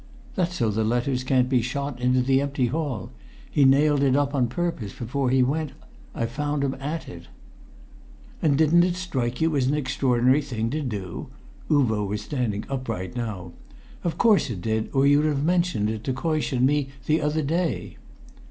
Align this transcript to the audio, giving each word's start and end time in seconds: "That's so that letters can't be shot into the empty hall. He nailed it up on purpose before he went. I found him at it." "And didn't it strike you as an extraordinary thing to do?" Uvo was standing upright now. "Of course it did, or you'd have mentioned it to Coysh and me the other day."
"That's 0.33 0.55
so 0.55 0.71
that 0.71 0.83
letters 0.83 1.23
can't 1.23 1.47
be 1.47 1.61
shot 1.61 2.01
into 2.01 2.23
the 2.23 2.41
empty 2.41 2.65
hall. 2.65 3.11
He 3.51 3.65
nailed 3.65 4.01
it 4.01 4.15
up 4.15 4.33
on 4.33 4.47
purpose 4.47 4.91
before 4.97 5.29
he 5.29 5.43
went. 5.43 5.73
I 6.15 6.25
found 6.25 6.63
him 6.63 6.73
at 6.79 7.07
it." 7.07 7.27
"And 8.41 8.57
didn't 8.57 8.81
it 8.83 8.95
strike 8.95 9.41
you 9.41 9.55
as 9.55 9.67
an 9.67 9.75
extraordinary 9.75 10.41
thing 10.41 10.71
to 10.71 10.81
do?" 10.81 11.27
Uvo 11.69 12.03
was 12.07 12.23
standing 12.23 12.65
upright 12.67 13.15
now. 13.15 13.51
"Of 14.03 14.17
course 14.17 14.49
it 14.49 14.61
did, 14.63 14.89
or 14.91 15.05
you'd 15.05 15.25
have 15.25 15.43
mentioned 15.43 15.87
it 15.87 16.03
to 16.05 16.13
Coysh 16.13 16.51
and 16.51 16.65
me 16.65 16.89
the 17.05 17.21
other 17.21 17.43
day." 17.43 17.97